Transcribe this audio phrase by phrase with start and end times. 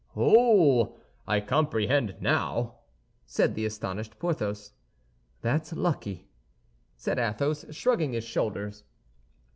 [0.17, 0.97] "Oh,
[1.27, 2.79] I comprehend now,"
[3.27, 4.71] said the astonished Porthos.
[5.43, 6.27] "That's lucky,"
[6.95, 8.83] said Athos, shrugging his shoulders.